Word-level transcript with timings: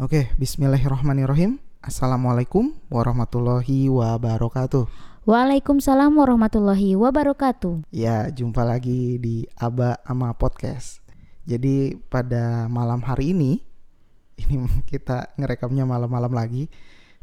Oke, 0.00 0.32
bismillahirrahmanirrahim. 0.40 1.60
Assalamualaikum 1.84 2.72
warahmatullahi 2.88 3.92
wabarakatuh. 3.92 4.88
Waalaikumsalam 5.28 6.16
warahmatullahi 6.16 6.96
wabarakatuh. 6.96 7.84
Ya, 7.92 8.32
jumpa 8.32 8.64
lagi 8.64 9.20
di 9.20 9.44
Aba 9.52 10.00
Ama 10.08 10.32
Podcast. 10.32 11.04
Jadi 11.44 11.92
pada 12.08 12.72
malam 12.72 13.04
hari 13.04 13.36
ini, 13.36 13.60
ini 14.48 14.64
kita 14.88 15.36
ngerekamnya 15.36 15.84
malam-malam 15.84 16.32
lagi, 16.32 16.72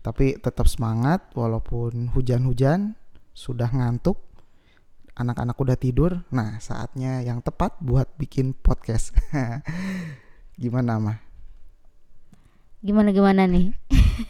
tapi 0.05 0.37
tetap 0.37 0.69
semangat 0.69 1.25
walaupun 1.33 2.13
hujan-hujan, 2.13 2.93
sudah 3.33 3.73
ngantuk, 3.73 4.21
anak-anak 5.17 5.57
udah 5.57 5.73
tidur. 5.73 6.21
Nah, 6.29 6.61
saatnya 6.61 7.25
yang 7.25 7.41
tepat 7.41 7.81
buat 7.81 8.13
bikin 8.21 8.53
podcast. 8.53 9.17
Gimana, 10.61 11.01
mah? 11.01 11.28
Gimana 12.79 13.11
gimana 13.11 13.43
nih? 13.43 13.75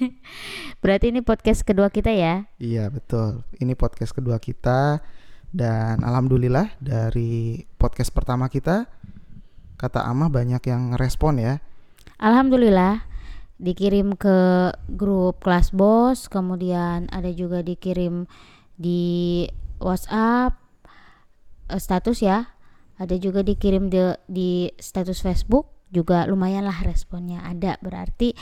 Berarti 0.82 1.14
ini 1.14 1.22
podcast 1.22 1.62
kedua 1.62 1.94
kita 1.94 2.10
ya? 2.10 2.50
Iya 2.58 2.90
betul. 2.90 3.46
Ini 3.62 3.78
podcast 3.78 4.10
kedua 4.10 4.42
kita 4.42 5.06
dan 5.54 6.02
alhamdulillah 6.02 6.74
dari 6.82 7.62
podcast 7.78 8.10
pertama 8.10 8.50
kita 8.50 8.90
kata 9.78 10.02
Amah 10.02 10.34
banyak 10.34 10.66
yang 10.66 10.98
respon 10.98 11.38
ya. 11.38 11.62
Alhamdulillah 12.18 13.06
dikirim 13.62 14.18
ke 14.18 14.74
grup 14.98 15.46
kelas 15.46 15.70
bos, 15.70 16.26
kemudian 16.26 17.06
ada 17.14 17.30
juga 17.30 17.62
dikirim 17.62 18.26
di 18.82 19.46
WhatsApp 19.78 20.58
eh, 21.70 21.78
status 21.78 22.18
ya. 22.26 22.50
Ada 22.98 23.14
juga 23.22 23.46
dikirim 23.46 23.94
di, 23.94 24.02
di 24.26 24.74
status 24.82 25.22
Facebook 25.22 25.79
juga 25.90 26.26
lumayan 26.30 26.66
lah 26.70 26.86
responnya 26.86 27.42
ada 27.42 27.78
berarti 27.82 28.34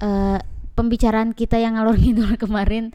uh, 0.00 0.40
pembicaraan 0.72 1.36
kita 1.36 1.60
yang 1.60 1.76
ngalor 1.76 1.98
ngidul 1.98 2.38
kemarin 2.44 2.94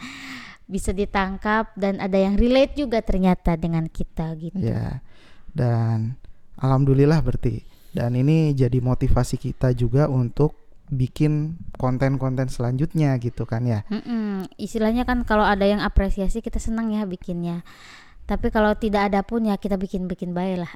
bisa 0.63 0.95
ditangkap 0.95 1.75
dan 1.75 1.99
ada 1.99 2.15
yang 2.15 2.39
relate 2.39 2.79
juga 2.79 3.03
ternyata 3.03 3.59
dengan 3.59 3.85
kita 3.91 4.33
gitu. 4.39 4.57
Ya. 4.57 5.03
Dan 5.51 6.17
alhamdulillah 6.57 7.19
berarti 7.21 7.61
dan 7.93 8.17
ini 8.17 8.57
jadi 8.57 8.81
motivasi 8.81 9.37
kita 9.37 9.75
juga 9.77 10.09
untuk 10.09 10.57
bikin 10.89 11.57
konten-konten 11.77 12.49
selanjutnya 12.49 13.13
gitu 13.21 13.45
kan 13.45 13.65
ya. 13.67 13.85
Mm-mm. 13.91 14.49
Istilahnya 14.57 15.05
kan 15.05 15.21
kalau 15.27 15.45
ada 15.45 15.67
yang 15.67 15.83
apresiasi 15.83 16.41
kita 16.41 16.57
senang 16.57 16.89
ya 16.95 17.05
bikinnya. 17.05 17.61
Tapi 18.23 18.55
kalau 18.55 18.71
tidak 18.79 19.11
ada 19.11 19.19
pun 19.21 19.43
ya 19.43 19.59
kita 19.59 19.75
bikin-bikin 19.75 20.31
baik 20.31 20.63
lah. 20.63 20.71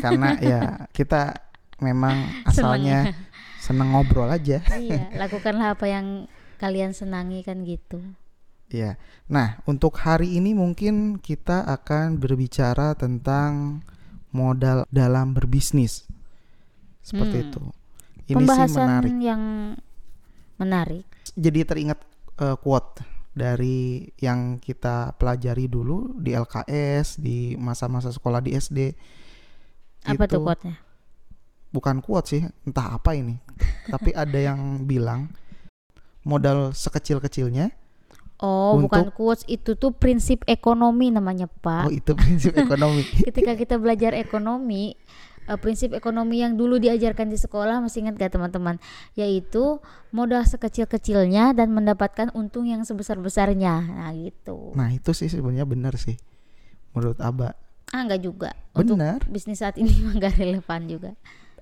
Karena 0.00 0.34
ya 0.40 0.60
kita 0.96 1.47
memang 1.78 2.26
asalnya 2.50 3.14
seneng 3.58 3.94
ngobrol 3.94 4.30
aja. 4.30 4.62
iya, 4.78 5.10
lakukanlah 5.14 5.74
apa 5.78 5.86
yang 5.90 6.26
kalian 6.58 6.92
senangi 6.94 7.46
kan 7.46 7.62
gitu. 7.62 8.02
Iya. 8.68 9.00
Nah, 9.32 9.60
untuk 9.64 9.96
hari 9.96 10.36
ini 10.36 10.52
mungkin 10.52 11.16
kita 11.20 11.64
akan 11.64 12.20
berbicara 12.20 12.92
tentang 12.96 13.80
modal 14.32 14.84
dalam 14.92 15.32
berbisnis. 15.32 16.04
Seperti 17.00 17.36
hmm. 17.40 17.46
itu. 17.48 17.62
Ini 18.28 18.36
Pembahasan 18.36 18.68
sih 18.68 18.84
menarik. 18.84 19.12
yang 19.24 19.42
menarik. 20.60 21.06
Jadi 21.32 21.60
teringat 21.64 22.00
uh, 22.44 22.60
quote 22.60 23.00
dari 23.32 24.04
yang 24.20 24.60
kita 24.60 25.16
pelajari 25.16 25.70
dulu 25.70 26.18
di 26.20 26.36
LKS 26.36 27.16
di 27.16 27.56
masa-masa 27.56 28.12
sekolah 28.12 28.44
di 28.44 28.52
SD. 28.52 28.78
Apa 30.04 30.28
itu, 30.28 30.36
tuh 30.36 30.40
quote-nya? 30.44 30.76
Bukan 31.68 32.00
kuat 32.00 32.32
sih 32.32 32.44
entah 32.64 32.96
apa 32.96 33.12
ini 33.12 33.36
tapi 33.92 34.12
ada 34.16 34.36
yang 34.36 34.88
bilang 34.88 35.28
modal 36.24 36.72
sekecil-kecilnya 36.72 37.72
Oh, 38.38 38.78
untuk... 38.78 38.86
bukan 38.86 39.10
quotes 39.10 39.42
itu 39.50 39.74
tuh 39.74 39.90
prinsip 39.90 40.46
ekonomi 40.46 41.10
namanya, 41.10 41.50
Pak. 41.50 41.90
Oh, 41.90 41.92
itu 41.92 42.14
prinsip 42.14 42.54
ekonomi. 42.62 43.02
Ketika 43.02 43.58
kita 43.58 43.82
belajar 43.82 44.14
ekonomi, 44.14 44.94
uh, 45.50 45.58
prinsip 45.58 45.90
ekonomi 45.90 46.46
yang 46.46 46.54
dulu 46.54 46.78
diajarkan 46.78 47.26
di 47.26 47.34
sekolah 47.34 47.82
masih 47.82 48.06
ingat 48.06 48.14
gak 48.14 48.38
teman-teman? 48.38 48.78
Yaitu 49.18 49.82
modal 50.14 50.46
sekecil-kecilnya 50.46 51.50
dan 51.50 51.74
mendapatkan 51.74 52.30
untung 52.30 52.70
yang 52.70 52.86
sebesar-besarnya. 52.86 54.06
Nah, 54.06 54.14
gitu. 54.14 54.70
Nah, 54.78 54.94
itu 54.94 55.10
sih 55.10 55.26
sebenarnya 55.26 55.66
benar 55.66 55.98
sih. 55.98 56.14
Menurut 56.94 57.18
Aba. 57.18 57.58
Ah, 57.90 58.06
enggak 58.06 58.22
juga. 58.22 58.54
Benar. 58.70 59.18
Untuk 59.18 59.34
bisnis 59.34 59.66
saat 59.66 59.74
ini 59.82 59.90
enggak 60.14 60.38
relevan 60.38 60.86
juga 60.86 61.18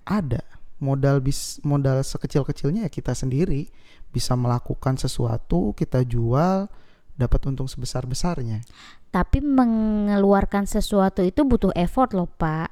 ada 0.07 0.41
modal 0.79 1.21
bis 1.25 1.59
modal 1.65 2.01
sekecil-kecilnya 2.05 2.87
ya 2.87 2.91
kita 2.93 3.17
sendiri 3.17 3.67
bisa 4.13 4.33
melakukan 4.37 4.97
sesuatu 4.97 5.77
kita 5.77 6.05
jual 6.07 6.69
dapat 7.17 7.41
untung 7.49 7.67
sebesar-besarnya. 7.67 8.61
Tapi 9.09 9.41
mengeluarkan 9.41 10.69
sesuatu 10.69 11.25
itu 11.25 11.41
butuh 11.49 11.73
effort 11.73 12.13
loh, 12.13 12.29
Pak. 12.29 12.69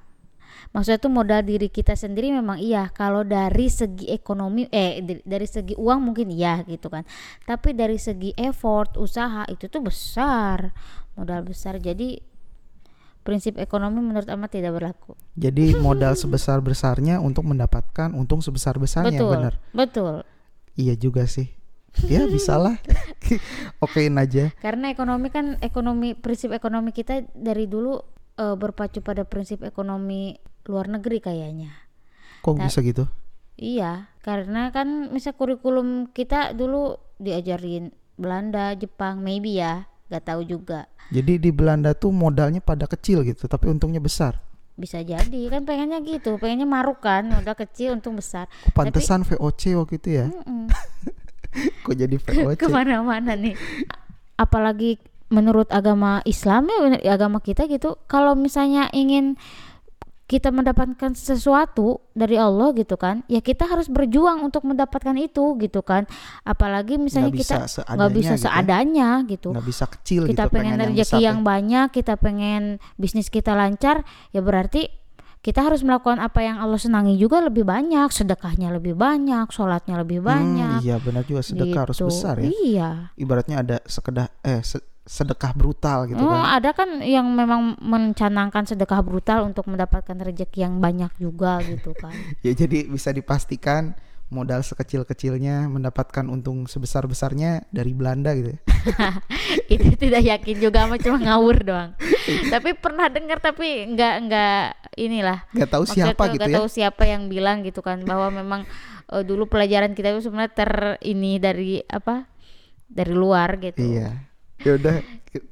Maksudnya 0.76 1.00
itu 1.00 1.10
modal 1.10 1.40
diri 1.46 1.68
kita 1.70 1.94
sendiri 1.94 2.34
memang 2.34 2.58
iya 2.58 2.90
kalau 2.90 3.22
dari 3.22 3.70
segi 3.70 4.10
ekonomi 4.10 4.66
eh 4.74 4.98
dari 5.22 5.46
segi 5.46 5.78
uang 5.78 6.12
mungkin 6.12 6.34
iya 6.34 6.60
gitu 6.66 6.90
kan. 6.90 7.06
Tapi 7.46 7.72
dari 7.72 7.96
segi 7.96 8.34
effort, 8.34 8.98
usaha 8.98 9.46
itu 9.48 9.70
tuh 9.70 9.86
besar. 9.86 10.74
Modal 11.14 11.46
besar. 11.46 11.78
Jadi 11.78 12.18
prinsip 13.24 13.56
ekonomi 13.56 14.04
menurut 14.04 14.28
Ahmad 14.28 14.52
tidak 14.52 14.76
berlaku. 14.76 15.16
Jadi 15.34 15.74
modal 15.80 16.12
sebesar 16.14 16.60
besarnya 16.60 17.18
untuk 17.18 17.48
mendapatkan 17.48 18.12
untung 18.12 18.44
sebesar 18.44 18.76
besarnya, 18.76 19.16
betul, 19.18 19.32
benar? 19.32 19.54
Betul. 19.72 20.14
Iya 20.76 20.94
juga 21.00 21.24
sih. 21.24 21.48
Ya 22.04 22.28
bisalah. 22.28 22.76
Okein 23.84 24.20
aja. 24.20 24.52
Karena 24.60 24.92
ekonomi 24.92 25.32
kan 25.32 25.56
ekonomi 25.64 26.12
prinsip 26.12 26.52
ekonomi 26.52 26.92
kita 26.92 27.24
dari 27.32 27.64
dulu 27.64 27.96
uh, 28.36 28.54
berpacu 28.58 29.00
pada 29.00 29.24
prinsip 29.24 29.64
ekonomi 29.64 30.36
luar 30.68 30.92
negeri 30.92 31.18
kayaknya. 31.24 31.72
Kok 32.44 32.60
Ta 32.60 32.68
bisa 32.68 32.84
gitu? 32.84 33.08
Iya, 33.54 34.10
karena 34.26 34.74
kan 34.74 35.14
misal 35.14 35.38
kurikulum 35.38 36.10
kita 36.10 36.58
dulu 36.58 36.98
diajarin 37.22 37.94
Belanda, 38.18 38.74
Jepang, 38.74 39.22
maybe 39.22 39.62
ya, 39.62 39.86
gak 40.08 40.24
tahu 40.28 40.44
juga 40.44 40.88
jadi 41.12 41.36
di 41.36 41.50
Belanda 41.52 41.92
tuh 41.92 42.14
modalnya 42.14 42.64
pada 42.64 42.88
kecil 42.88 43.26
gitu, 43.26 43.44
tapi 43.44 43.68
untungnya 43.68 44.00
besar. 44.00 44.40
Bisa 44.74 45.04
jadi 45.04 45.40
kan 45.52 45.62
pengennya 45.68 46.00
gitu, 46.02 46.40
pengennya 46.40 46.66
maruk 46.66 47.04
kan, 47.04 47.28
modal 47.28 47.54
kecil 47.54 47.94
untung 47.94 48.16
besar. 48.16 48.48
Pantesan 48.72 49.22
tapi, 49.22 49.36
VOC 49.36 49.62
waktu 49.76 49.94
itu 50.00 50.08
ya. 50.24 50.26
Mm 50.32 50.42
-mm. 50.42 50.64
Kok 51.84 51.94
jadi 51.94 52.16
VOC? 52.16 52.56
Ke 52.62 52.68
mana-mana 52.72 53.36
nih. 53.36 53.54
Apalagi 54.34 54.98
menurut 55.30 55.70
agama 55.70 56.22
Islam 56.26 56.70
ya 56.70 57.14
agama 57.14 57.38
kita 57.38 57.70
gitu, 57.70 58.00
kalau 58.10 58.34
misalnya 58.34 58.90
ingin 58.90 59.36
kita 60.24 60.48
mendapatkan 60.48 61.12
sesuatu 61.12 62.00
dari 62.16 62.40
Allah 62.40 62.72
gitu 62.72 62.96
kan 62.96 63.20
ya 63.28 63.44
kita 63.44 63.68
harus 63.68 63.92
berjuang 63.92 64.40
untuk 64.40 64.64
mendapatkan 64.64 65.12
itu 65.20 65.52
gitu 65.60 65.84
kan 65.84 66.08
apalagi 66.48 66.96
misalnya 66.96 67.28
gak 67.28 67.40
kita 67.44 67.56
nggak 67.92 68.12
bisa 68.16 68.32
gitu. 68.32 68.40
Ya? 68.40 68.44
seadanya 68.48 69.08
gitu 69.28 69.48
nggak 69.52 69.66
bisa 69.68 69.84
kecil 69.84 70.22
kita 70.24 70.48
gitu, 70.48 70.54
pengen 70.56 70.80
rezeki 70.80 71.20
yang, 71.20 71.20
yang 71.20 71.38
banyak 71.44 71.86
kita 71.92 72.16
pengen 72.16 72.80
bisnis 72.96 73.28
kita 73.28 73.52
lancar 73.52 74.00
ya 74.32 74.40
berarti 74.40 75.03
kita 75.44 75.60
harus 75.60 75.84
melakukan 75.84 76.24
apa 76.24 76.40
yang 76.40 76.56
Allah 76.56 76.80
senangi 76.80 77.20
juga 77.20 77.44
lebih 77.44 77.68
banyak 77.68 78.08
sedekahnya 78.08 78.72
lebih 78.72 78.96
banyak 78.96 79.44
sholatnya 79.52 80.00
lebih 80.00 80.24
hmm, 80.24 80.28
banyak 80.32 80.78
hmm, 80.80 80.86
iya 80.88 80.96
benar 80.96 81.22
juga 81.28 81.44
sedekah 81.44 81.68
gitu. 81.68 81.82
harus 81.84 81.98
besar 82.00 82.34
ya 82.40 82.48
iya 82.48 82.90
ibaratnya 83.20 83.60
ada 83.60 83.76
sekedar 83.84 84.32
eh 84.40 84.64
se 84.64 84.80
sedekah 85.04 85.52
brutal 85.52 86.08
gitu 86.08 86.24
oh, 86.24 86.32
kan. 86.32 86.56
ada 86.56 86.72
kan 86.72 87.04
yang 87.04 87.28
memang 87.28 87.76
mencanangkan 87.76 88.64
sedekah 88.64 89.04
brutal 89.04 89.44
untuk 89.44 89.68
mendapatkan 89.68 90.16
rezeki 90.16 90.64
yang 90.64 90.80
banyak 90.80 91.12
juga 91.20 91.60
gitu 91.60 91.92
kan. 91.92 92.08
ya 92.44 92.56
jadi 92.56 92.88
bisa 92.88 93.12
dipastikan 93.12 93.92
modal 94.32 94.60
sekecil-kecilnya 94.64 95.68
mendapatkan 95.68 96.26
untung 96.26 96.64
sebesar-besarnya 96.64 97.68
dari 97.70 97.92
Belanda 97.92 98.32
gitu. 98.34 98.56
Ya. 98.56 98.60
itu 99.74 99.96
tidak 99.96 100.22
yakin 100.24 100.56
juga 100.60 100.84
ama 100.88 100.96
cuma 101.00 101.20
ngawur 101.20 101.56
doang. 101.64 101.90
tapi 102.54 102.76
pernah 102.76 103.08
dengar 103.08 103.38
tapi 103.40 103.88
nggak 103.94 104.14
nggak 104.28 104.64
inilah. 105.00 105.38
Nggak 105.52 105.70
tahu 105.70 105.84
siapa 105.88 106.22
gitu 106.32 106.40
gak 106.40 106.50
ya. 106.50 106.56
tahu 106.60 106.66
siapa 106.68 107.02
yang 107.08 107.28
bilang 107.28 107.64
gitu 107.64 107.80
kan 107.80 108.02
bahwa 108.02 108.28
memang 108.32 108.60
uh, 109.12 109.22
dulu 109.22 109.48
pelajaran 109.48 109.92
kita 109.92 110.12
itu 110.12 110.28
sebenarnya 110.28 110.52
ter 110.52 110.72
ini 111.04 111.40
dari 111.40 111.80
apa? 111.84 112.28
dari 112.84 113.10
luar 113.10 113.58
gitu. 113.58 113.80
Iya 113.80 114.33
ya 114.64 114.80
udah 114.80 114.96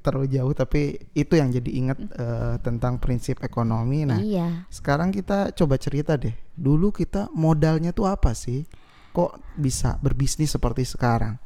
terlalu 0.00 0.26
jauh 0.30 0.52
tapi 0.56 0.96
itu 1.12 1.36
yang 1.36 1.52
jadi 1.52 1.70
ingat 1.70 1.98
uh, 2.16 2.56
tentang 2.64 2.96
prinsip 2.96 3.42
ekonomi 3.44 4.08
nah 4.08 4.18
iya. 4.18 4.64
sekarang 4.72 5.12
kita 5.12 5.52
coba 5.52 5.76
cerita 5.76 6.16
deh 6.16 6.32
dulu 6.56 6.94
kita 6.94 7.28
modalnya 7.34 7.92
tuh 7.92 8.08
apa 8.08 8.32
sih 8.32 8.64
kok 9.12 9.36
bisa 9.58 10.00
berbisnis 10.00 10.54
seperti 10.54 10.88
sekarang 10.88 11.36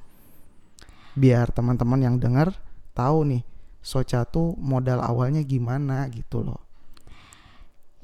biar 1.16 1.48
teman-teman 1.50 2.00
yang 2.04 2.16
dengar 2.20 2.52
tahu 2.92 3.24
nih, 3.24 3.42
Socha 3.80 4.28
tuh 4.28 4.54
modal 4.60 5.00
awalnya 5.00 5.40
gimana 5.40 6.04
gitu 6.12 6.44
loh. 6.44 6.65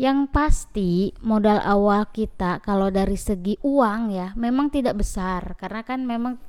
Yang 0.00 0.18
pasti 0.32 1.12
modal 1.20 1.60
awal 1.60 2.08
kita 2.08 2.64
kalau 2.64 2.88
dari 2.88 3.14
segi 3.14 3.60
uang 3.60 4.00
ya 4.08 4.32
memang 4.40 4.72
tidak 4.72 4.98
besar 4.98 5.52
karena 5.60 5.84
kan 5.84 6.00
memang 6.08 6.40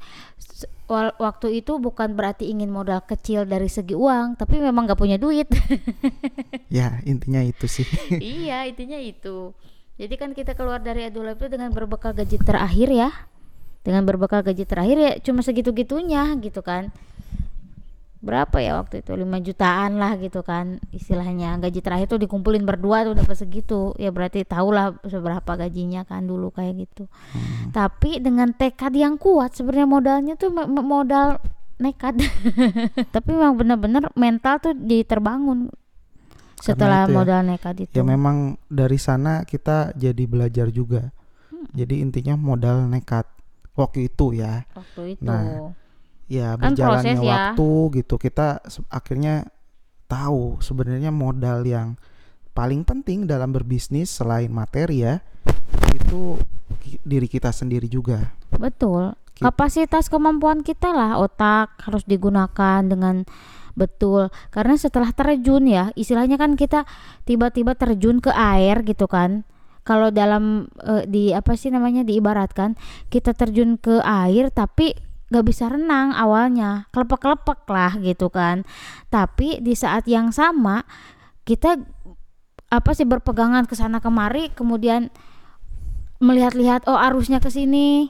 waktu 1.19 1.63
itu 1.63 1.79
bukan 1.79 2.13
berarti 2.13 2.51
ingin 2.51 2.69
modal 2.69 3.01
kecil 3.03 3.47
dari 3.47 3.67
segi 3.67 3.95
uang 3.95 4.39
tapi 4.39 4.59
memang 4.59 4.87
gak 4.87 4.99
punya 4.99 5.17
duit. 5.19 5.47
Ya 6.73 6.97
intinya 7.05 7.37
itu 7.45 7.69
sih. 7.69 7.85
iya 8.17 8.65
intinya 8.65 8.97
itu. 8.97 9.53
Jadi 9.93 10.17
kan 10.17 10.33
kita 10.33 10.57
keluar 10.57 10.81
dari 10.81 11.05
Adulab 11.05 11.37
itu 11.37 11.53
dengan 11.53 11.69
berbekal 11.69 12.17
gaji 12.17 12.41
terakhir 12.41 12.89
ya. 12.89 13.09
Dengan 13.85 14.01
berbekal 14.09 14.41
gaji 14.41 14.65
terakhir 14.65 14.97
ya 14.97 15.11
cuma 15.21 15.45
segitu-gitunya 15.45 16.33
gitu 16.41 16.65
kan. 16.65 16.89
Berapa 18.23 18.63
ya 18.63 18.79
waktu 18.79 19.03
itu? 19.03 19.11
5 19.19 19.27
jutaan 19.43 19.99
lah 19.99 20.15
gitu 20.15 20.47
kan 20.47 20.79
istilahnya. 20.95 21.59
Gaji 21.59 21.83
terakhir 21.83 22.07
tuh 22.15 22.23
dikumpulin 22.23 22.63
berdua 22.63 23.03
tuh 23.03 23.19
dapat 23.19 23.35
segitu. 23.35 23.91
Ya 23.99 24.15
berarti 24.15 24.47
tahulah 24.47 24.95
seberapa 25.03 25.59
gajinya 25.59 26.07
kan 26.07 26.23
dulu 26.23 26.55
kayak 26.55 26.87
gitu. 26.87 27.11
Tapi 27.75 28.23
dengan 28.23 28.55
tekad 28.55 28.95
yang 28.95 29.19
kuat 29.19 29.59
sebenarnya 29.59 29.87
modalnya 29.91 30.33
tuh 30.39 30.55
modal 30.65 31.43
nekat. 31.83 32.15
Tapi 33.15 33.27
memang 33.27 33.59
benar-benar 33.59 34.15
mental 34.15 34.55
tuh 34.63 34.71
jadi 34.71 35.03
terbangun 35.03 35.67
setelah 36.63 37.03
itu 37.03 37.11
ya. 37.11 37.15
modal 37.19 37.39
nekat 37.43 37.75
itu. 37.83 37.93
Ya 37.99 38.03
memang 38.07 38.55
dari 38.71 38.95
sana 38.95 39.43
kita 39.43 39.91
jadi 39.99 40.23
belajar 40.23 40.71
juga. 40.71 41.11
Jadi 41.75 41.99
intinya 41.99 42.39
modal 42.39 42.87
nekat. 42.87 43.27
Waktu 43.75 44.07
itu 44.07 44.37
ya. 44.37 44.63
waktu 44.77 45.17
itu. 45.17 45.25
Nah, 45.25 45.75
Ya 46.31 46.55
Kan 46.55 46.73
berjalannya 46.73 47.15
proses 47.15 47.19
ya. 47.19 47.33
waktu 47.53 47.71
gitu 48.03 48.15
kita 48.17 48.63
akhirnya 48.89 49.47
tahu 50.07 50.61
sebenarnya 50.63 51.11
modal 51.11 51.65
yang 51.67 51.99
paling 52.53 52.85
penting 52.85 53.25
dalam 53.25 53.49
berbisnis 53.49 54.13
selain 54.13 54.53
materi 54.53 55.03
ya 55.03 55.19
itu 55.93 56.37
diri 57.01 57.25
kita 57.25 57.49
sendiri 57.49 57.89
juga. 57.89 58.33
betul 58.53 59.17
kapasitas 59.41 60.07
kemampuan 60.07 60.61
kita 60.61 60.93
lah 60.93 61.17
otak 61.17 61.73
harus 61.81 62.05
digunakan 62.05 62.85
dengan 62.85 63.25
betul 63.73 64.29
karena 64.53 64.77
setelah 64.77 65.09
terjun 65.09 65.65
ya 65.65 65.89
istilahnya 65.97 66.37
kan 66.37 66.53
kita 66.53 66.85
tiba-tiba 67.25 67.73
terjun 67.73 68.21
ke 68.21 68.29
air 68.29 68.85
gitu 68.85 69.09
kan 69.09 69.41
kalau 69.81 70.13
dalam 70.13 70.69
eh, 70.85 71.03
di 71.09 71.33
apa 71.33 71.57
sih 71.57 71.73
namanya 71.73 72.05
diibaratkan 72.05 72.77
kita 73.09 73.33
terjun 73.33 73.81
ke 73.81 73.99
air 74.05 74.53
tapi 74.53 74.93
gak 75.33 75.49
bisa 75.49 75.65
renang 75.65 76.13
awalnya 76.13 76.85
kelepek-kelepek 76.93 77.65
lah 77.65 77.97
gitu 77.97 78.29
kan. 78.29 78.61
Tapi 79.09 79.57
di 79.57 79.73
saat 79.73 80.05
yang 80.05 80.29
sama 80.29 80.85
kita 81.43 81.81
apa 82.69 82.91
sih 82.93 83.05
berpegangan 83.05 83.65
ke 83.65 83.73
sana 83.73 83.97
kemari 83.97 84.53
kemudian 84.53 85.09
melihat-lihat 86.21 86.85
oh 86.89 86.97
arusnya 86.97 87.37
ke 87.37 87.53
sini 87.53 88.09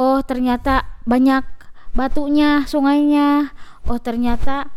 oh 0.00 0.24
ternyata 0.24 0.86
banyak 1.04 1.44
batunya 1.92 2.64
sungainya 2.64 3.52
oh 3.84 4.00
ternyata 4.00 4.72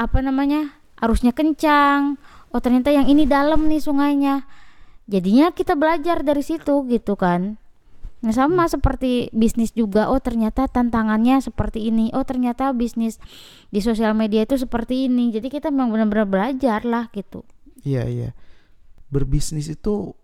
apa 0.00 0.18
namanya 0.24 0.76
arusnya 0.96 1.36
kencang 1.36 2.16
oh 2.52 2.60
ternyata 2.60 2.92
yang 2.92 3.08
ini 3.08 3.24
dalam 3.24 3.64
nih 3.68 3.80
sungainya. 3.80 4.44
Jadinya 5.06 5.54
kita 5.54 5.78
belajar 5.78 6.26
dari 6.26 6.42
situ 6.42 6.82
gitu 6.90 7.14
kan 7.14 7.62
nah 8.26 8.34
sama 8.34 8.66
seperti 8.66 9.30
bisnis 9.30 9.70
juga 9.70 10.10
oh 10.10 10.18
ternyata 10.18 10.66
tantangannya 10.66 11.38
seperti 11.38 11.94
ini 11.94 12.10
oh 12.10 12.26
ternyata 12.26 12.74
bisnis 12.74 13.22
di 13.70 13.78
sosial 13.78 14.18
media 14.18 14.42
itu 14.42 14.58
seperti 14.58 15.06
ini 15.06 15.30
jadi 15.30 15.46
kita 15.46 15.70
memang 15.70 15.94
benar-benar 15.94 16.26
belajar 16.26 16.82
lah 16.82 17.06
gitu 17.14 17.46
Iya 17.86 18.02
iya. 18.10 18.30
Berbisnis 19.14 19.70
itu 19.70 20.18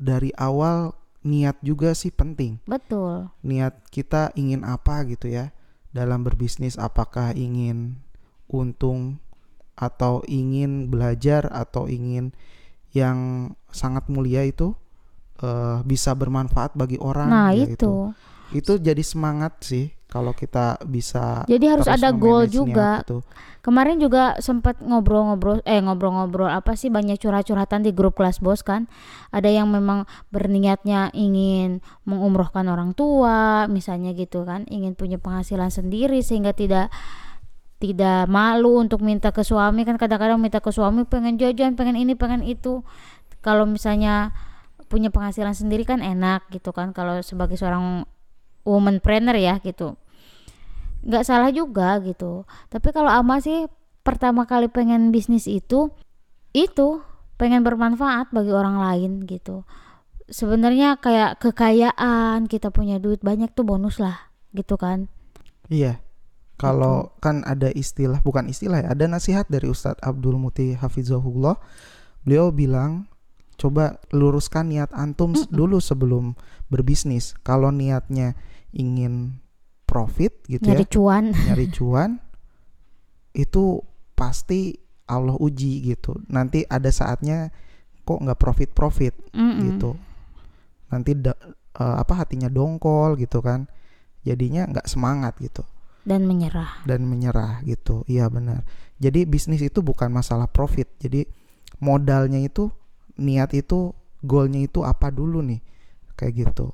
dari 0.00 0.32
awal 0.40 0.96
niat 1.20 1.60
juga 1.60 1.92
sih 1.92 2.08
penting. 2.08 2.64
betul 2.64 3.28
Niat 3.44 3.84
kita 3.92 4.32
ingin 4.32 4.64
apa 4.64 5.04
gitu 5.04 5.28
ya 5.28 5.52
dalam 5.92 6.24
berbisnis 6.24 6.80
apakah 6.80 7.36
ingin 7.36 8.00
untung 8.48 9.20
atau 9.76 10.24
ingin 10.24 10.88
belajar 10.88 11.44
atau 11.52 11.84
ingin 11.84 12.32
yang 12.96 13.52
sangat 13.68 14.08
mulia 14.08 14.48
itu 14.48 14.72
eh, 15.42 15.78
bisa 15.84 16.12
bermanfaat 16.14 16.76
bagi 16.76 16.96
orang 17.00 17.28
nah 17.28 17.50
ya 17.52 17.68
itu 17.68 18.12
itu 18.50 18.72
jadi 18.82 19.02
semangat 19.02 19.62
sih 19.62 19.94
kalau 20.10 20.34
kita 20.34 20.82
bisa 20.90 21.46
jadi 21.46 21.78
harus 21.78 21.86
ada 21.86 22.10
goal 22.10 22.50
juga 22.50 23.06
itu. 23.06 23.22
Kemarin 23.60 24.00
juga 24.00 24.40
sempat 24.40 24.80
ngobrol-ngobrol 24.80 25.60
eh 25.68 25.84
ngobrol-ngobrol 25.84 26.48
apa 26.48 26.72
sih 26.80 26.88
banyak 26.88 27.20
curhat-curhatan 27.20 27.84
di 27.84 27.92
grup 27.92 28.16
kelas 28.16 28.40
bos 28.40 28.64
kan. 28.64 28.88
Ada 29.36 29.52
yang 29.52 29.68
memang 29.68 30.08
berniatnya 30.32 31.12
ingin 31.12 31.84
mengumrohkan 32.08 32.64
orang 32.72 32.96
tua, 32.96 33.68
misalnya 33.68 34.16
gitu 34.16 34.48
kan, 34.48 34.64
ingin 34.72 34.96
punya 34.96 35.20
penghasilan 35.20 35.68
sendiri 35.68 36.24
sehingga 36.24 36.56
tidak 36.56 36.88
tidak 37.84 38.24
malu 38.32 38.80
untuk 38.80 39.04
minta 39.04 39.28
ke 39.28 39.44
suami 39.44 39.84
kan 39.84 40.00
kadang-kadang 40.00 40.40
minta 40.40 40.64
ke 40.64 40.72
suami 40.72 41.04
pengen 41.04 41.36
jajan, 41.36 41.76
pengen 41.76 42.00
ini, 42.00 42.16
pengen 42.16 42.40
itu. 42.40 42.80
Kalau 43.44 43.68
misalnya 43.68 44.32
punya 44.90 45.14
penghasilan 45.14 45.54
sendiri 45.54 45.86
kan 45.86 46.02
enak 46.02 46.50
gitu 46.50 46.74
kan 46.74 46.90
kalau 46.90 47.22
sebagai 47.22 47.54
seorang 47.54 48.02
womanpreneur 48.66 49.38
ya 49.38 49.62
gitu. 49.62 49.94
Nggak 51.06 51.24
salah 51.24 51.54
juga 51.54 52.02
gitu. 52.02 52.42
Tapi 52.66 52.90
kalau 52.90 53.08
ama 53.08 53.38
sih 53.38 53.70
pertama 54.02 54.50
kali 54.50 54.66
pengen 54.66 55.14
bisnis 55.14 55.46
itu 55.46 55.94
itu 56.50 57.00
pengen 57.38 57.62
bermanfaat 57.62 58.34
bagi 58.34 58.50
orang 58.50 58.82
lain 58.82 59.24
gitu. 59.24 59.62
Sebenarnya 60.26 60.98
kayak 60.98 61.38
kekayaan 61.38 62.50
kita 62.50 62.74
punya 62.74 62.98
duit 62.98 63.22
banyak 63.22 63.54
tuh 63.54 63.62
bonus 63.62 64.02
lah 64.02 64.34
gitu 64.50 64.74
kan. 64.74 65.06
Iya. 65.70 66.02
Kalau 66.60 67.16
kan 67.24 67.40
ada 67.48 67.72
istilah, 67.72 68.20
bukan 68.20 68.44
istilah 68.44 68.84
ya, 68.84 68.92
ada 68.92 69.08
nasihat 69.08 69.48
dari 69.48 69.64
Ustadz 69.64 70.04
Abdul 70.04 70.36
Muti 70.36 70.76
Hafizahullah. 70.76 71.56
Beliau 72.20 72.52
bilang, 72.52 73.08
coba 73.60 74.00
luruskan 74.10 74.72
niat 74.72 74.88
antum 74.96 75.36
s- 75.36 75.44
dulu 75.52 75.76
sebelum 75.78 76.32
berbisnis. 76.72 77.36
Kalau 77.44 77.68
niatnya 77.68 78.32
ingin 78.72 79.36
profit 79.84 80.32
gitu 80.48 80.64
nyari 80.64 80.86
ya, 80.86 80.90
cuan 80.90 81.24
nyari 81.36 81.66
cuan, 81.76 82.10
itu 83.36 83.84
pasti 84.16 84.76
Allah 85.06 85.34
uji 85.36 85.82
gitu. 85.86 86.18
Nanti 86.30 86.62
ada 86.64 86.88
saatnya 86.88 87.50
kok 88.02 88.22
nggak 88.22 88.38
profit 88.40 88.70
profit 88.72 89.14
Mm-mm. 89.34 89.60
gitu. 89.68 89.90
Nanti 90.88 91.14
da- 91.14 91.38
eh, 91.76 91.96
apa 92.00 92.24
hatinya 92.24 92.48
dongkol 92.48 93.18
gitu 93.18 93.42
kan. 93.42 93.66
Jadinya 94.20 94.68
nggak 94.68 94.84
semangat 94.84 95.36
gitu 95.40 95.64
dan 96.00 96.24
menyerah 96.24 96.80
dan 96.88 97.04
menyerah 97.04 97.60
gitu. 97.64 98.04
Iya 98.08 98.28
benar. 98.28 98.64
Jadi 98.96 99.24
bisnis 99.24 99.60
itu 99.60 99.80
bukan 99.80 100.08
masalah 100.08 100.48
profit. 100.48 100.88
Jadi 100.96 101.24
modalnya 101.80 102.40
itu 102.40 102.68
niat 103.20 103.52
itu 103.52 103.92
goalnya 104.24 104.64
itu 104.64 104.80
apa 104.80 105.12
dulu 105.12 105.44
nih 105.44 105.60
kayak 106.16 106.48
gitu. 106.48 106.72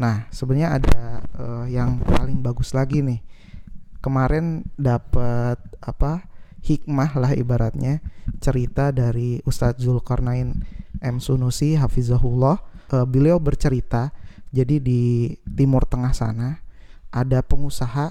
Nah 0.00 0.26
sebenarnya 0.32 0.80
ada 0.80 1.00
eh, 1.36 1.66
yang 1.76 2.00
paling 2.00 2.40
bagus 2.40 2.72
lagi 2.72 3.04
nih. 3.04 3.20
Kemarin 4.00 4.64
dapat 4.76 5.56
apa 5.80 6.28
hikmah 6.64 7.16
lah 7.16 7.32
ibaratnya 7.36 8.00
cerita 8.40 8.92
dari 8.92 9.40
Ustadz 9.44 9.84
Zulkarnain 9.84 10.64
M 11.00 11.16
Sunusi 11.20 11.76
Hafizahullah. 11.76 12.60
Eh, 12.92 13.06
beliau 13.08 13.40
bercerita 13.40 14.12
jadi 14.54 14.78
di 14.78 15.34
Timur 15.42 15.82
Tengah 15.88 16.14
sana 16.14 16.62
ada 17.10 17.42
pengusaha 17.42 18.10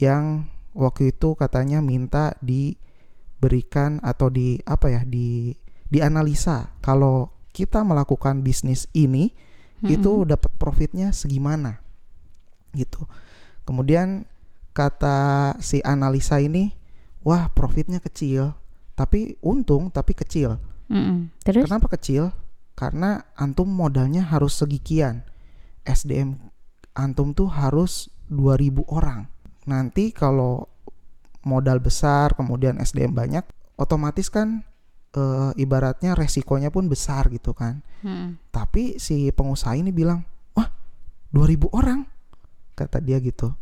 yang 0.00 0.48
waktu 0.72 1.12
itu 1.12 1.36
katanya 1.36 1.84
minta 1.84 2.32
diberikan 2.40 4.00
atau 4.00 4.32
di 4.32 4.60
apa 4.64 4.88
ya 4.88 5.02
di 5.04 5.52
dianalisa 5.90 6.72
kalau 6.80 7.34
kita 7.50 7.82
melakukan 7.82 8.46
bisnis 8.46 8.86
ini 8.94 9.34
itu 9.80 10.28
dapat 10.28 10.52
profitnya 10.60 11.10
segimana 11.10 11.80
gitu 12.76 13.08
kemudian 13.66 14.28
kata 14.70 15.58
si 15.58 15.82
analisa 15.82 16.38
ini 16.38 16.70
wah 17.26 17.50
profitnya 17.50 17.98
kecil 17.98 18.54
tapi 18.94 19.34
untung 19.42 19.90
tapi 19.90 20.14
kecil 20.14 20.60
Mm-mm. 20.90 21.30
terus 21.46 21.70
Kenapa 21.70 21.86
kecil? 21.94 22.34
Karena 22.74 23.22
antum 23.38 23.70
modalnya 23.70 24.26
harus 24.26 24.58
segikian. 24.58 25.22
SDM 25.86 26.36
antum 26.98 27.30
tuh 27.32 27.46
harus 27.46 28.10
2000 28.28 28.82
orang. 28.90 29.30
Nanti 29.70 30.10
kalau 30.10 30.66
modal 31.46 31.78
besar 31.78 32.34
kemudian 32.34 32.82
SDM 32.82 33.14
banyak, 33.14 33.46
otomatis 33.78 34.28
kan 34.28 34.66
eh, 35.12 35.50
ibaratnya 35.56 36.14
resikonya 36.14 36.70
pun 36.70 36.86
besar 36.86 37.26
gitu 37.28 37.50
kan. 37.52 37.82
Mm-mm. 38.02 38.38
Tapi 38.50 38.96
si 38.96 39.30
pengusaha 39.30 39.74
ini 39.74 39.90
bilang, 39.90 40.22
"Wah, 40.54 40.68
2000 41.30 41.68
orang." 41.70 42.06
Kata 42.74 42.98
dia 42.98 43.20
gitu. 43.20 43.52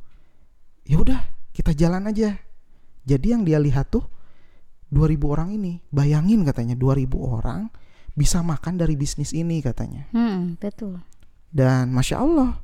Ya 0.84 1.00
udah, 1.00 1.20
kita 1.50 1.74
jalan 1.74 2.06
aja. 2.06 2.38
Jadi 3.02 3.26
yang 3.32 3.42
dia 3.42 3.58
lihat 3.58 3.88
tuh 3.88 4.04
2000 4.88 5.28
orang 5.28 5.52
ini 5.52 5.84
bayangin 5.88 6.44
katanya 6.44 6.72
2000 6.72 7.12
orang 7.20 7.68
bisa 8.16 8.40
makan 8.40 8.80
dari 8.80 8.96
bisnis 8.96 9.36
ini 9.36 9.60
katanya 9.60 10.08
Hmm, 10.10 10.56
betul. 10.56 10.96
dan 11.52 11.92
masya 11.92 12.24
Allah 12.24 12.56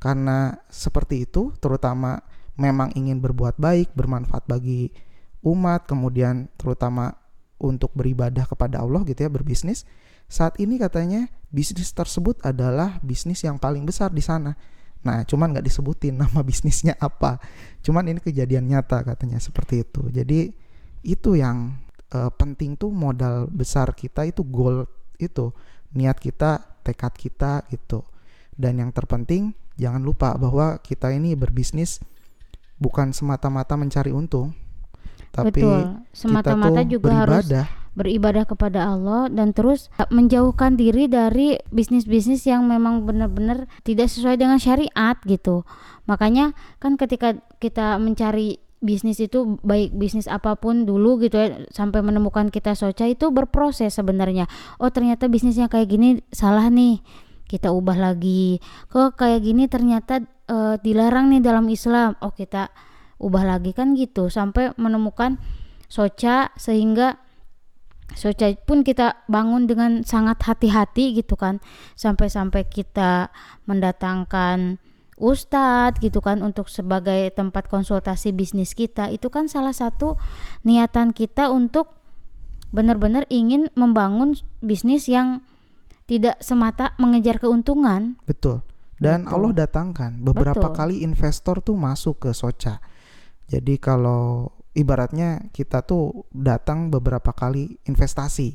karena 0.00 0.56
seperti 0.72 1.28
itu 1.28 1.52
terutama 1.60 2.24
memang 2.56 2.88
ingin 2.96 3.20
berbuat 3.20 3.60
baik 3.60 3.92
bermanfaat 3.92 4.48
bagi 4.48 4.88
umat 5.44 5.84
kemudian 5.84 6.48
terutama 6.56 7.12
untuk 7.58 7.90
beribadah 7.94 8.46
kepada 8.46 8.82
Allah 8.82 9.02
gitu 9.04 9.26
ya 9.26 9.30
berbisnis. 9.30 9.84
Saat 10.30 10.60
ini 10.62 10.78
katanya 10.78 11.26
bisnis 11.50 11.90
tersebut 11.90 12.38
adalah 12.44 13.02
bisnis 13.02 13.42
yang 13.42 13.58
paling 13.58 13.82
besar 13.84 14.14
di 14.14 14.22
sana. 14.22 14.54
Nah 15.02 15.22
cuman 15.26 15.54
nggak 15.54 15.66
disebutin 15.66 16.18
nama 16.22 16.40
bisnisnya 16.42 16.94
apa. 16.98 17.42
Cuman 17.82 18.06
ini 18.10 18.20
kejadian 18.22 18.70
nyata 18.70 19.02
katanya 19.02 19.42
seperti 19.42 19.82
itu. 19.82 20.06
Jadi 20.10 20.50
itu 21.06 21.30
yang 21.38 21.78
eh, 22.14 22.30
penting 22.34 22.78
tuh 22.78 22.90
modal 22.94 23.50
besar 23.50 23.94
kita 23.94 24.26
itu 24.26 24.42
goal 24.46 24.86
itu 25.18 25.50
niat 25.94 26.18
kita 26.22 26.82
tekad 26.86 27.14
kita 27.16 27.66
gitu. 27.72 28.06
Dan 28.58 28.82
yang 28.82 28.90
terpenting 28.90 29.54
jangan 29.78 30.02
lupa 30.02 30.34
bahwa 30.34 30.82
kita 30.82 31.14
ini 31.14 31.38
berbisnis 31.38 32.02
bukan 32.78 33.14
semata-mata 33.14 33.74
mencari 33.74 34.10
untung 34.14 34.54
tapi 35.30 35.60
betul. 35.60 36.02
Semata-mata 36.12 36.82
juga 36.84 37.24
harus 37.24 37.46
beribadah 37.46 37.66
beribadah 37.98 38.46
kepada 38.46 38.94
Allah 38.94 39.26
dan 39.26 39.50
terus 39.50 39.90
menjauhkan 40.14 40.78
diri 40.78 41.10
dari 41.10 41.58
bisnis-bisnis 41.74 42.46
yang 42.46 42.62
memang 42.70 43.02
benar-benar 43.02 43.66
tidak 43.82 44.06
sesuai 44.06 44.38
dengan 44.38 44.62
syariat 44.62 45.18
gitu. 45.26 45.66
Makanya 46.06 46.54
kan 46.78 46.94
ketika 46.94 47.34
kita 47.58 47.98
mencari 47.98 48.62
bisnis 48.78 49.18
itu 49.18 49.58
baik 49.66 49.90
bisnis 49.98 50.30
apa 50.30 50.54
pun 50.54 50.86
dulu 50.86 51.18
gitu 51.18 51.34
ya 51.34 51.66
sampai 51.74 51.98
menemukan 51.98 52.46
kita 52.54 52.78
soca 52.78 53.10
itu 53.10 53.34
berproses 53.34 53.98
sebenarnya. 53.98 54.46
Oh 54.78 54.94
ternyata 54.94 55.26
bisnisnya 55.26 55.66
kayak 55.66 55.90
gini 55.90 56.08
salah 56.30 56.70
nih. 56.70 57.02
Kita 57.48 57.74
ubah 57.74 57.98
lagi. 57.98 58.62
Kok 58.92 59.18
kayak 59.18 59.42
gini 59.42 59.66
ternyata 59.66 60.22
eh, 60.46 60.76
dilarang 60.78 61.34
nih 61.34 61.42
dalam 61.42 61.66
Islam. 61.66 62.14
Oh 62.22 62.30
kita 62.30 62.70
ubah 63.18 63.44
lagi 63.44 63.74
kan 63.74 63.94
gitu. 63.98 64.30
Sampai 64.30 64.72
menemukan 64.78 65.36
soca 65.90 66.54
sehingga 66.56 67.18
Soca 68.16 68.48
pun 68.64 68.80
kita 68.80 69.20
bangun 69.28 69.68
dengan 69.68 70.00
sangat 70.00 70.40
hati-hati 70.40 71.12
gitu 71.20 71.36
kan. 71.36 71.60
Sampai-sampai 71.92 72.64
kita 72.64 73.28
mendatangkan 73.68 74.80
ustadz 75.20 76.00
gitu 76.00 76.22
kan 76.24 76.40
untuk 76.40 76.72
sebagai 76.72 77.28
tempat 77.36 77.68
konsultasi 77.68 78.32
bisnis 78.32 78.72
kita. 78.72 79.12
Itu 79.12 79.28
kan 79.28 79.52
salah 79.52 79.76
satu 79.76 80.16
niatan 80.64 81.12
kita 81.12 81.52
untuk 81.52 82.00
benar-benar 82.72 83.28
ingin 83.28 83.68
membangun 83.76 84.40
bisnis 84.64 85.04
yang 85.08 85.44
tidak 86.08 86.40
semata 86.40 86.96
mengejar 86.96 87.36
keuntungan. 87.36 88.16
Betul. 88.24 88.64
Dan 88.96 89.28
Betul. 89.28 89.34
Allah 89.36 89.52
datangkan. 89.68 90.10
Beberapa 90.24 90.72
Betul. 90.72 90.78
kali 90.80 90.96
investor 91.04 91.60
tuh 91.60 91.76
masuk 91.76 92.24
ke 92.24 92.30
Soca 92.32 92.80
jadi 93.48 93.74
kalau 93.80 94.52
ibaratnya 94.76 95.48
kita 95.50 95.82
tuh 95.82 96.28
datang 96.30 96.92
beberapa 96.92 97.34
kali 97.34 97.80
investasi 97.88 98.54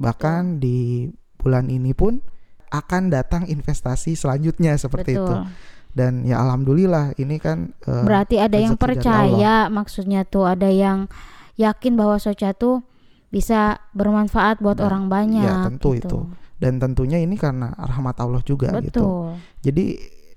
bahkan 0.00 0.58
di 0.58 1.06
bulan 1.36 1.68
ini 1.68 1.92
pun 1.92 2.24
akan 2.70 3.10
datang 3.10 3.44
investasi 3.50 4.14
selanjutnya 4.14 4.78
seperti 4.78 5.18
itu. 5.18 5.26
Betul. 5.26 5.46
Dan 5.90 6.22
ya 6.22 6.38
alhamdulillah 6.38 7.18
ini 7.18 7.42
kan 7.42 7.74
eh, 7.82 8.04
berarti 8.06 8.38
ada 8.38 8.54
yang 8.54 8.78
percaya 8.78 9.66
maksudnya 9.66 10.22
tuh 10.22 10.46
ada 10.46 10.70
yang 10.70 11.10
yakin 11.58 11.98
bahwa 11.98 12.14
soca 12.22 12.54
tuh 12.54 12.86
bisa 13.34 13.82
bermanfaat 13.94 14.62
buat 14.62 14.78
Dan- 14.78 14.86
orang 14.86 15.04
banyak 15.10 15.46
ya, 15.50 15.66
tentu 15.66 15.98
gitu. 15.98 16.06
itu. 16.06 16.18
dan 16.60 16.76
tentunya 16.76 17.16
ini 17.18 17.40
karena 17.40 17.72
rahmat 17.74 18.16
Allah 18.22 18.42
juga 18.46 18.70
gitu. 18.78 19.02
Betul. 19.02 19.26
Jadi 19.66 19.84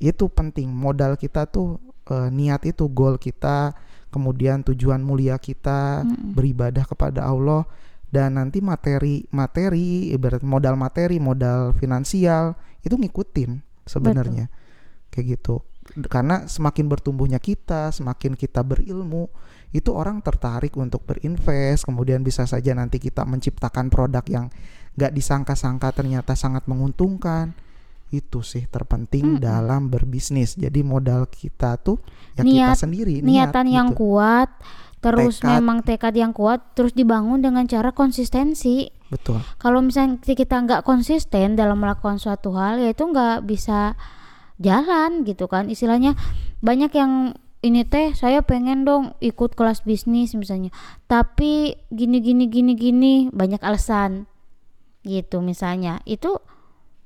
itu 0.02 0.26
penting 0.32 0.72
modal 0.74 1.20
kita 1.22 1.46
tuh 1.46 1.78
eh, 2.10 2.34
niat 2.34 2.66
itu 2.66 2.90
goal 2.90 3.22
kita, 3.22 3.78
kemudian 4.14 4.62
tujuan 4.62 5.02
mulia 5.02 5.42
kita 5.42 6.06
Mm-mm. 6.06 6.38
beribadah 6.38 6.86
kepada 6.86 7.26
Allah 7.26 7.66
dan 8.14 8.38
nanti 8.38 8.62
materi 8.62 9.26
materi 9.34 10.14
ibarat 10.14 10.46
modal 10.46 10.78
materi, 10.78 11.18
modal 11.18 11.74
finansial 11.74 12.54
itu 12.86 12.94
ngikutin 12.94 13.58
sebenarnya. 13.90 14.54
Kayak 15.10 15.42
gitu. 15.42 15.66
Karena 16.08 16.46
semakin 16.46 16.86
bertumbuhnya 16.88 17.42
kita, 17.42 17.90
semakin 17.92 18.38
kita 18.38 18.62
berilmu, 18.64 19.28
itu 19.74 19.90
orang 19.92 20.22
tertarik 20.22 20.78
untuk 20.78 21.04
berinvest, 21.04 21.90
kemudian 21.90 22.22
bisa 22.22 22.46
saja 22.46 22.72
nanti 22.78 23.02
kita 23.02 23.26
menciptakan 23.26 23.90
produk 23.90 24.24
yang 24.30 24.46
gak 24.94 25.12
disangka-sangka 25.12 25.90
ternyata 25.92 26.38
sangat 26.38 26.70
menguntungkan 26.70 27.58
itu 28.14 28.46
sih 28.46 28.70
terpenting 28.70 29.38
Mm-mm. 29.38 29.42
dalam 29.42 29.90
berbisnis. 29.90 30.54
Jadi 30.54 30.86
modal 30.86 31.26
kita 31.26 31.82
tuh 31.82 31.98
ya 32.38 32.46
Niat- 32.46 32.78
kita 32.78 32.86
sendiri, 32.86 33.16
niatan 33.20 33.66
niat 33.66 33.74
yang 33.74 33.88
gitu. 33.92 34.06
kuat 34.06 34.50
terus 35.04 35.44
Tekad. 35.44 35.60
memang 35.60 35.78
tekad 35.84 36.16
yang 36.16 36.32
kuat 36.32 36.64
terus 36.80 36.96
dibangun 36.96 37.44
dengan 37.44 37.68
cara 37.68 37.92
konsistensi 37.92 38.88
Betul. 39.12 39.44
kalau 39.60 39.84
misalnya 39.84 40.16
kita 40.24 40.56
nggak 40.64 40.88
konsisten 40.88 41.60
dalam 41.60 41.84
melakukan 41.84 42.16
suatu 42.24 42.56
hal 42.56 42.80
ya 42.80 42.96
itu 42.96 43.04
nggak 43.04 43.44
bisa 43.44 44.00
jalan 44.64 45.28
gitu 45.28 45.52
kan 45.52 45.68
istilahnya 45.68 46.16
banyak 46.64 46.96
yang 46.96 47.36
ini 47.60 47.84
teh 47.84 48.16
saya 48.16 48.48
pengen 48.48 48.88
dong 48.88 49.12
ikut 49.20 49.60
kelas 49.60 49.84
bisnis 49.84 50.40
misalnya 50.40 50.72
tapi 51.12 51.76
gini 51.92 52.24
gini 52.24 52.48
gini 52.48 52.72
gini 52.72 53.14
banyak 53.28 53.60
alasan 53.60 54.24
gitu 55.04 55.44
misalnya 55.44 56.00
itu 56.08 56.40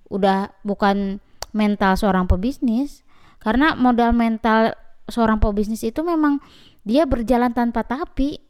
udah 0.08 0.52
bukan 0.64 1.20
mental 1.52 1.96
seorang 1.96 2.28
pebisnis 2.28 3.04
karena 3.42 3.76
modal 3.78 4.12
mental 4.12 4.76
seorang 5.08 5.40
pebisnis 5.40 5.84
itu 5.88 6.04
memang 6.04 6.44
dia 6.84 7.08
berjalan 7.08 7.52
tanpa 7.52 7.84
tapi. 7.84 8.44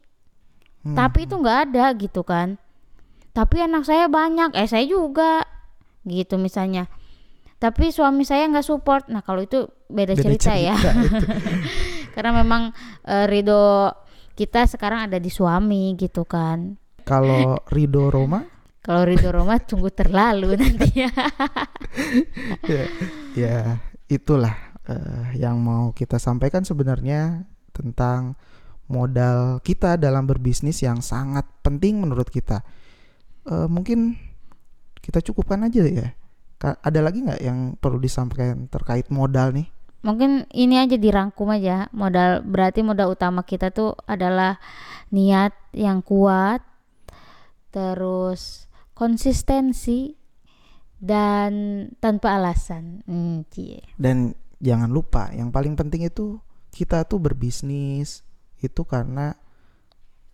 Hmm. 0.78 0.94
tapi 0.94 1.26
itu 1.26 1.34
nggak 1.34 1.58
ada 1.68 1.90
gitu 1.98 2.22
kan. 2.22 2.54
Tapi 3.34 3.66
anak 3.66 3.82
saya 3.82 4.06
banyak 4.06 4.54
eh 4.54 4.70
saya 4.70 4.86
juga 4.86 5.42
gitu 6.06 6.38
misalnya. 6.38 6.86
Tapi 7.58 7.90
suami 7.90 8.22
saya 8.22 8.46
nggak 8.46 8.62
support. 8.62 9.10
Nah 9.10 9.26
kalau 9.26 9.42
itu 9.42 9.66
beda, 9.90 10.14
Beda 10.14 10.22
cerita, 10.22 10.54
ya. 10.54 10.78
cerita 10.78 10.94
itu. 10.94 11.18
karena 12.14 12.30
memang 12.30 12.70
eh, 13.10 13.26
ridho 13.26 13.90
kita 14.38 14.70
sekarang 14.70 15.10
ada 15.10 15.18
di 15.18 15.34
suami 15.34 15.98
gitu 15.98 16.22
kan. 16.22 16.78
Kalau 17.02 17.58
Rido 17.74 18.06
Roma 18.06 18.57
kalau 18.88 19.04
ridho 19.04 19.28
Roma 19.28 19.60
tunggu 19.60 19.92
terlalu 19.92 20.56
nanti 20.60 21.04
ya 21.04 21.12
ya, 22.64 22.82
ya 23.36 23.56
itulah 24.08 24.54
eh, 24.88 25.36
yang 25.36 25.60
mau 25.60 25.92
kita 25.92 26.16
sampaikan 26.16 26.64
sebenarnya 26.64 27.44
tentang 27.76 28.34
modal 28.88 29.60
kita 29.60 30.00
dalam 30.00 30.24
berbisnis 30.24 30.80
yang 30.80 31.04
sangat 31.04 31.44
penting 31.60 32.00
menurut 32.00 32.32
kita. 32.32 32.64
Eh, 33.44 33.68
mungkin 33.68 34.16
kita 34.98 35.20
cukupkan 35.20 35.60
aja 35.68 35.84
ya. 35.84 36.08
Ka- 36.56 36.80
Ada 36.80 37.04
lagi 37.04 37.20
nggak 37.22 37.42
yang 37.44 37.76
perlu 37.76 38.00
disampaikan 38.00 38.66
terkait 38.66 39.12
modal 39.12 39.52
nih? 39.52 39.68
mungkin 39.98 40.46
ini 40.54 40.78
aja 40.78 40.94
dirangkum 40.94 41.50
aja 41.50 41.90
modal 41.90 42.38
berarti 42.46 42.86
modal 42.86 43.18
utama 43.18 43.42
kita 43.42 43.74
tuh 43.74 43.98
adalah 44.06 44.62
niat 45.10 45.50
yang 45.74 46.06
kuat 46.06 46.62
terus 47.74 48.67
konsistensi 48.98 50.18
dan 50.98 51.50
tanpa 52.02 52.34
alasan 52.34 53.06
hmm, 53.06 53.46
cie. 53.54 53.78
Dan 53.94 54.34
jangan 54.58 54.90
lupa 54.90 55.30
yang 55.30 55.54
paling 55.54 55.78
penting 55.78 56.02
itu 56.02 56.42
kita 56.74 57.06
tuh 57.06 57.22
berbisnis 57.22 58.26
itu 58.58 58.82
karena 58.82 59.38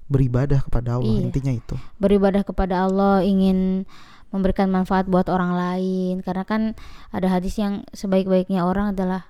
beribadah 0.05 0.65
kepada 0.65 0.97
Allah 0.97 1.21
Iya. 1.21 1.25
intinya 1.29 1.53
itu. 1.53 1.77
beribadah 1.97 2.41
kepada 2.41 2.89
Allah 2.89 3.21
ingin 3.21 3.85
memberikan 4.33 4.69
manfaat 4.69 5.05
buat 5.07 5.29
orang 5.29 5.53
lain 5.53 6.15
karena 6.25 6.45
kan 6.45 6.63
ada 7.09 7.29
hadis 7.29 7.57
yang 7.57 7.85
sebaik-baiknya 7.93 8.65
orang 8.65 8.97
adalah 8.97 9.29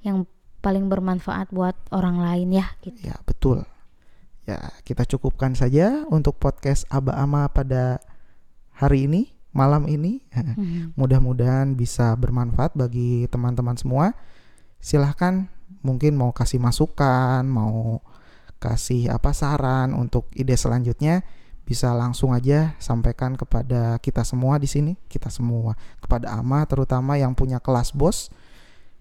yang 0.00 0.28
paling 0.60 0.88
bermanfaat 0.88 1.48
buat 1.50 1.76
orang 1.92 2.20
lain 2.20 2.60
ya 2.60 2.66
gitu 2.80 3.00
Ya 3.00 3.16
betul. 3.24 3.64
Ya 4.44 4.60
kita 4.84 5.08
cukupkan 5.08 5.56
saja 5.56 6.04
untuk 6.08 6.36
podcast 6.36 6.84
Aba 6.88 7.16
Ama 7.16 7.48
pada 7.48 8.00
hari 8.84 9.08
ini 9.08 9.34
malam 9.54 9.86
ini. 9.86 10.20
Hmm. 10.34 10.92
Mudah-mudahan 10.98 11.78
bisa 11.78 12.12
bermanfaat 12.18 12.74
bagi 12.74 13.24
teman-teman 13.30 13.78
semua. 13.78 14.12
Silahkan 14.82 15.48
mungkin 15.80 16.18
mau 16.18 16.34
kasih 16.34 16.60
masukan, 16.60 17.46
mau 17.46 18.04
kasih 18.60 19.08
apa 19.08 19.32
saran 19.32 19.94
untuk 19.96 20.28
ide 20.36 20.56
selanjutnya 20.56 21.24
bisa 21.64 21.96
langsung 21.96 22.36
aja 22.36 22.76
sampaikan 22.76 23.40
kepada 23.40 23.96
kita 24.04 24.20
semua 24.20 24.60
di 24.60 24.68
sini, 24.68 25.00
kita 25.08 25.32
semua 25.32 25.72
kepada 25.96 26.36
Ama 26.36 26.68
terutama 26.68 27.16
yang 27.16 27.32
punya 27.32 27.56
kelas 27.56 27.96
bos. 27.96 28.28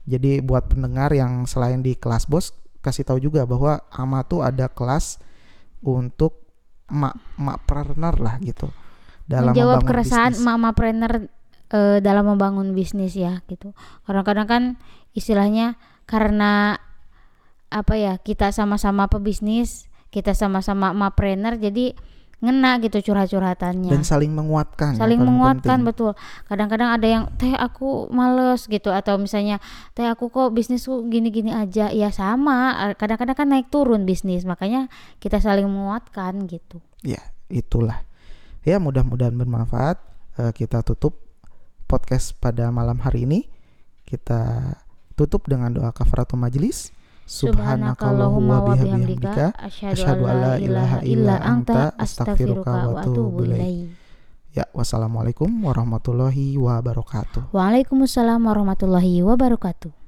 Jadi 0.08 0.40
buat 0.40 0.72
pendengar 0.72 1.12
yang 1.12 1.44
selain 1.44 1.84
di 1.84 1.96
kelas 1.96 2.28
bos 2.28 2.56
kasih 2.84 3.08
tahu 3.08 3.20
juga 3.20 3.48
bahwa 3.48 3.84
Ama 3.92 4.24
tuh 4.28 4.44
ada 4.44 4.68
kelas 4.68 5.20
untuk 5.84 6.44
mak 6.92 7.16
mak 7.40 7.64
partner 7.64 8.16
lah 8.20 8.36
gitu 8.44 8.68
dalam 9.30 9.52
menjawab 9.52 9.84
keresahan 9.88 10.34
bisnis. 10.36 10.46
mama 10.46 10.70
trainer 10.76 11.14
eh, 11.72 12.00
dalam 12.00 12.26
membangun 12.28 12.76
bisnis 12.76 13.16
ya 13.16 13.42
gitu. 13.48 13.72
Kadang-kadang 14.04 14.48
kan 14.48 14.64
istilahnya 15.16 15.80
karena 16.04 16.78
apa 17.74 17.94
ya 17.98 18.22
kita 18.22 18.54
sama-sama 18.54 19.10
pebisnis, 19.10 19.90
kita 20.14 20.38
sama-sama 20.38 20.94
mapreneur 20.94 21.58
jadi 21.58 21.98
ngena 22.44 22.76
gitu 22.84 23.00
curhat-curhatannya. 23.00 23.88
dan 23.88 24.04
saling 24.04 24.36
menguatkan 24.36 25.00
ya, 25.00 25.08
saling 25.08 25.24
menguatkan 25.24 25.80
penting. 25.80 25.88
betul 25.88 26.12
kadang-kadang 26.52 26.92
ada 26.92 27.08
yang 27.08 27.24
teh 27.40 27.56
aku 27.56 28.12
males 28.12 28.68
gitu 28.68 28.92
atau 28.92 29.16
misalnya 29.16 29.64
teh 29.96 30.04
aku 30.04 30.28
kok 30.28 30.52
bisnisku 30.52 31.08
gini-gini 31.08 31.56
aja 31.56 31.88
ya 31.88 32.12
sama 32.12 32.76
Eh, 32.92 32.96
kadang-kadang 33.00 33.38
kan 33.40 33.48
naik 33.48 33.72
turun 33.72 34.04
bisnis 34.04 34.44
makanya 34.44 34.92
kita 35.24 35.40
saling 35.40 35.64
menguatkan 35.72 36.44
gitu 36.52 36.84
ya 37.00 37.24
itulah 37.48 38.04
ya 38.64 38.80
mudah-mudahan 38.80 39.36
bermanfaat. 39.36 40.02
Eh, 40.40 40.52
kita 40.56 40.82
tutup 40.82 41.22
podcast 41.86 42.34
pada 42.40 42.72
malam 42.74 42.98
hari 43.00 43.28
ini. 43.30 43.40
Kita 44.04 44.74
tutup 45.14 45.46
dengan 45.48 45.72
doa 45.72 45.94
kafaratul 45.94 46.42
majlis. 46.42 46.92
Subhanakallahumma 47.24 48.56
wa 48.60 48.76
bihamdika. 48.76 49.56
Asyhadu 49.56 50.28
an 50.28 50.36
la 50.44 50.54
ilaha 50.60 50.98
illa 51.08 51.40
anta 51.40 51.96
astaghfiruka 51.96 52.92
wa 52.92 53.00
atubu 53.00 53.48
ya 54.54 54.70
wassalamualaikum 54.70 55.50
warahmatullahi 55.66 56.62
wabarakatuh. 56.62 57.50
Waalaikumsalam 57.50 58.38
warahmatullahi 58.38 59.26
wabarakatuh. 59.26 60.03